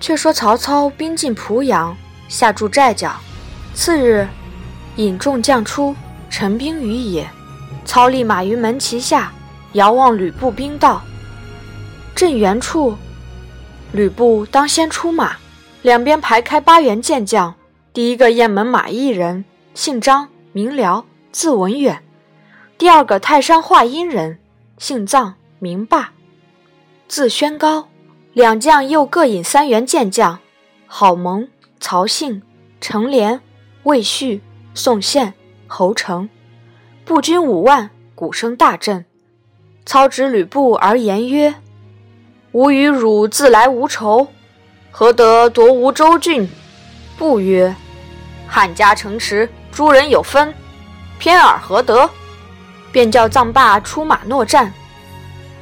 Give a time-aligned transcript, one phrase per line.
[0.00, 3.14] 却说曹操兵进濮阳，下筑寨脚。
[3.74, 4.26] 次日，
[4.96, 5.94] 引众将出，
[6.30, 7.28] 陈兵于野。
[7.84, 9.32] 操立马于门旗下，
[9.74, 11.02] 遥望吕布兵到。
[12.14, 12.96] 正原处，
[13.92, 15.36] 吕布当先出马，
[15.82, 17.54] 两边排开八员健将。
[17.92, 19.44] 第一个雁门马邑人，
[19.74, 22.02] 姓张，名辽，字文远。
[22.78, 24.38] 第二个泰山华阴人，
[24.78, 26.12] 姓臧，名霸，
[27.08, 27.89] 字宣高。
[28.32, 30.38] 两将又各引三员健将：
[30.86, 31.48] 郝萌、
[31.80, 32.42] 曹信、
[32.80, 33.40] 程连、
[33.82, 34.40] 魏续、
[34.72, 35.34] 宋宪、
[35.66, 36.28] 侯成。
[37.04, 39.04] 步军五万，鼓声大震。
[39.84, 41.56] 操指吕布而言曰
[42.52, 44.28] ：“吾与汝自来无仇，
[44.92, 46.48] 何得夺吴州郡？”
[47.18, 47.74] 布曰
[48.46, 50.54] ：“汉家城池，诸人有分，
[51.18, 52.08] 偏尔何得？”
[52.92, 54.72] 便叫臧霸出马搦战。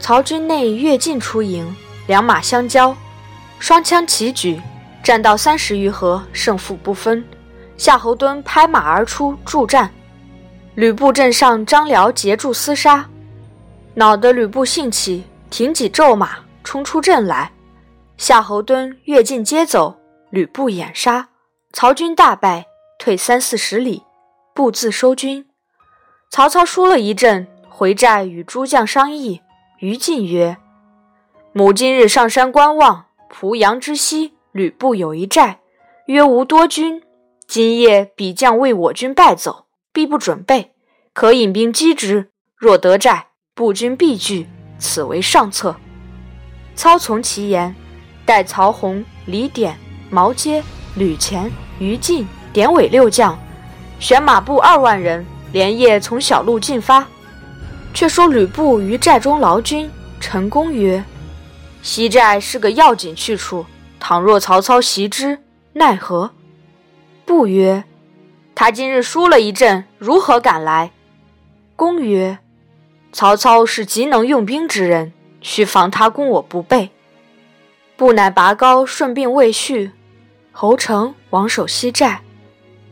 [0.00, 1.76] 曹军内跃进出营。
[2.06, 2.94] 两马相交，
[3.58, 4.60] 双枪齐举，
[5.02, 7.24] 战到三十余合，胜负不分。
[7.76, 9.90] 夏侯惇拍马而出助战，
[10.74, 13.08] 吕布阵上张辽截住厮杀，
[13.94, 17.50] 恼得吕布兴起，挺戟骤马冲出阵来。
[18.16, 19.98] 夏侯惇跃进接走，
[20.30, 21.28] 吕布掩杀，
[21.72, 22.66] 曹军大败，
[22.98, 24.02] 退三四十里，
[24.54, 25.46] 步自收军。
[26.30, 29.40] 曹操输了一阵，回寨与诸将商议。
[29.80, 30.56] 于禁曰。
[31.56, 35.60] 母今日上山观望，濮阳之西，吕布有一寨，
[36.06, 37.00] 约无多军。
[37.46, 40.72] 今夜彼将为我军败走，必不准备，
[41.12, 42.30] 可引兵击之。
[42.56, 44.48] 若得寨，步军必拒，
[44.80, 45.76] 此为上策。
[46.74, 47.72] 操从其言，
[48.26, 49.78] 待曹洪、李典、
[50.10, 50.60] 毛阶、
[50.96, 53.38] 吕虔、于禁、典韦六将，
[54.00, 57.06] 选马步二万人，连夜从小路进发。
[57.94, 61.04] 却说吕布于寨中劳军，陈宫曰。
[61.84, 63.66] 西寨是个要紧去处，
[64.00, 65.40] 倘若曹操袭之，
[65.74, 66.30] 奈何？
[67.26, 67.84] 不曰
[68.56, 70.92] ：“他今日输了一阵，如何敢来？”
[71.76, 72.38] 公曰
[73.12, 75.12] ：“曹操是极能用兵之人，
[75.42, 76.88] 须防他攻我不备。”
[77.98, 79.92] 不乃拔高顺并魏续、
[80.52, 82.22] 侯成王守西寨。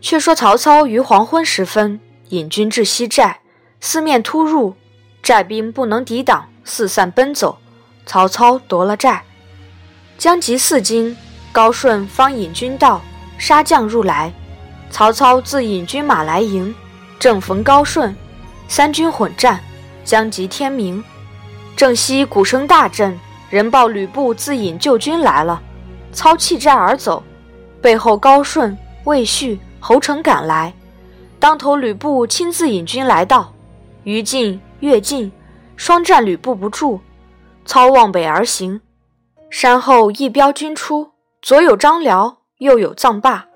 [0.00, 3.40] 却说曹操于黄昏时分引军至西寨，
[3.80, 4.74] 四面突入，
[5.22, 7.58] 寨兵不能抵挡，四散奔走。
[8.06, 9.22] 曹操夺了寨，
[10.18, 11.16] 将及四更，
[11.52, 13.00] 高顺方引军到，
[13.38, 14.32] 杀将入来。
[14.90, 16.74] 曹操自引军马来迎，
[17.18, 18.14] 正逢高顺，
[18.66, 19.60] 三军混战，
[20.04, 21.02] 将及天明。
[21.76, 23.18] 正夕鼓声大震，
[23.48, 25.62] 人报吕布自引救军来了。
[26.12, 27.22] 操弃寨而走，
[27.80, 30.74] 背后高顺、魏续、侯成赶来，
[31.38, 33.52] 当头吕布亲自引军来到，
[34.02, 35.30] 于禁、乐进
[35.76, 37.00] 双战吕布不住。
[37.64, 38.80] 操望北而行，
[39.50, 43.46] 山后一彪军出，左有张辽，右有臧霸。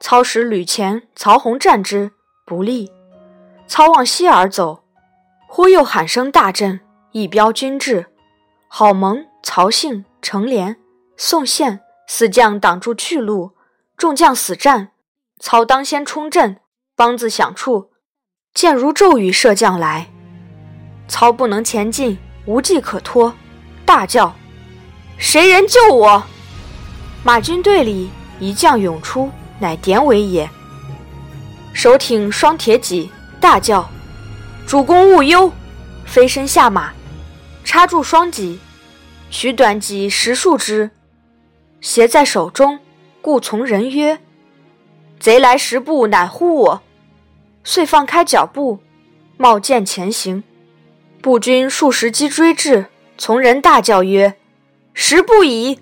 [0.00, 2.12] 操使吕虔、曹洪战之
[2.46, 2.90] 不利。
[3.66, 4.82] 操望西而走，
[5.46, 6.80] 忽又喊声大震，
[7.12, 8.06] 一彪军至。
[8.66, 10.78] 郝萌、曹性、程连、
[11.16, 13.52] 宋宪四将挡住去路，
[13.96, 14.92] 众将死战。
[15.38, 16.60] 操当先冲阵，
[16.96, 17.90] 梆子响处，
[18.54, 20.10] 箭如骤雨射将来。
[21.08, 23.34] 操不能前进，无计可托。
[23.84, 24.34] 大叫
[25.18, 26.22] ：“谁人救我？”
[27.24, 28.08] 马军队里
[28.38, 30.48] 一将涌出，乃典韦也。
[31.72, 33.88] 手挺双铁戟，大叫
[34.66, 35.52] ：“主公勿忧！”
[36.06, 36.92] 飞身下马，
[37.64, 38.58] 插住双戟，
[39.30, 40.90] 取短戟十数支，
[41.80, 42.78] 携在手中。
[43.22, 44.18] 故从人曰
[45.20, 46.82] ：“贼来十步，乃呼我。”
[47.62, 48.78] 遂放开脚步，
[49.36, 50.42] 冒剑前行。
[51.20, 52.86] 步军数十击追至。
[53.18, 54.36] 从人大叫曰
[54.94, 55.78] ：“十步矣！”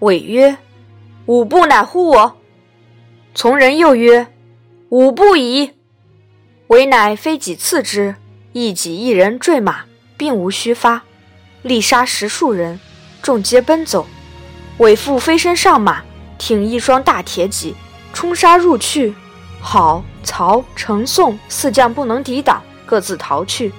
[0.00, 0.58] 韦曰
[1.26, 2.36] ：“五步乃乎我。”
[3.34, 4.26] 从人又曰
[4.90, 5.70] ：“五步矣！”
[6.66, 8.16] 韦乃飞戟刺之，
[8.52, 9.84] 一戟一人坠马，
[10.16, 11.02] 并无虚发，
[11.62, 12.80] 力杀十数人，
[13.22, 14.06] 众皆奔走。
[14.78, 16.02] 韦复飞身上马，
[16.36, 17.76] 挺一双大铁戟，
[18.12, 19.14] 冲杀入去。
[19.60, 23.72] 郝、曹、程、宋四将不能抵挡，各自逃去。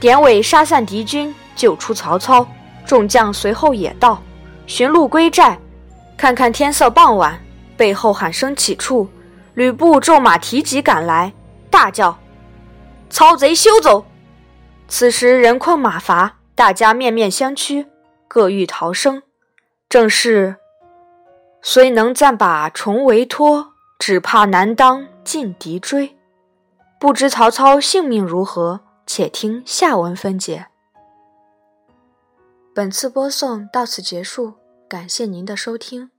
[0.00, 1.32] 典韦杀散敌军。
[1.56, 2.46] 救出曹操，
[2.86, 4.22] 众将随后也到，
[4.66, 5.58] 寻路归寨。
[6.16, 7.38] 看看天色傍晚，
[7.76, 9.06] 背后喊声起处，
[9.52, 11.34] 吕布骤马提戟赶来，
[11.68, 12.18] 大叫
[13.10, 14.06] ：“曹贼休走！”
[14.88, 17.84] 此时人困马乏，大家面面相觑，
[18.26, 19.22] 各欲逃生。
[19.90, 20.56] 正是
[21.60, 26.16] 虽能暂把重围脱，只怕难当劲敌追。
[26.98, 28.80] 不知曹操性命如何？
[29.12, 30.68] 且听下文分解。
[32.72, 34.54] 本次播送到此结束，
[34.88, 36.12] 感谢您的收听。